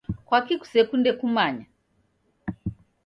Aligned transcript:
Kwaki 0.27 0.53
kusekunde 0.61 1.11
kumanya? 1.19 1.65